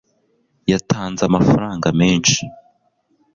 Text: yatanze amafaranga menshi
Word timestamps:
yatanze 0.71 1.21
amafaranga 1.29 1.87
menshi 1.99 2.41